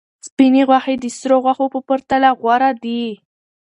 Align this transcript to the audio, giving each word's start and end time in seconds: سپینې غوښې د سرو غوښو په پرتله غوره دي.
سپینې 0.27 0.61
غوښې 0.67 0.95
د 0.99 1.05
سرو 1.17 1.37
غوښو 1.43 1.65
په 1.73 1.79
پرتله 1.87 2.29
غوره 2.39 2.71
دي. 2.83 3.03